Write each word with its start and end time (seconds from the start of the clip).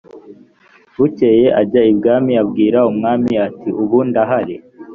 bukeye 0.97 1.47
ajya 1.61 1.81
ibwami 1.91 2.33
abwira 2.43 2.79
umwami 2.91 3.31
ati 3.47 3.69
ubu 3.81 3.97
ndahari 4.09 4.55